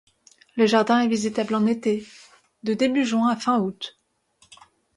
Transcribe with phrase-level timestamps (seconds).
[0.55, 2.03] Le jardin est visitable en été,
[2.63, 3.99] de début juin à fin août.